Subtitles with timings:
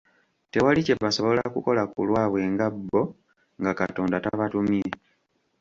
[0.51, 3.01] Tewali kye basobola kukola ku lwabwe nga bbo
[3.59, 4.81] nga Katonda tabatumye